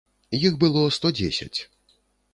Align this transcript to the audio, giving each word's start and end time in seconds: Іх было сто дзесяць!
Іх 0.47 0.55
было 0.63 0.81
сто 0.97 1.07
дзесяць! 1.19 1.59